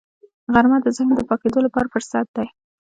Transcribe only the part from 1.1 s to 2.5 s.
د پاکېدو لپاره فرصت دی